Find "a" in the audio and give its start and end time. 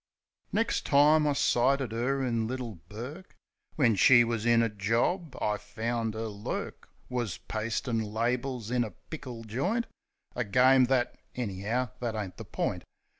4.63-4.67, 8.83-8.95, 10.35-10.43